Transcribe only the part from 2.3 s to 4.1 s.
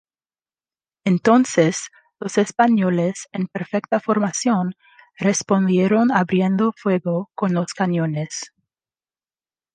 españoles, en perfecta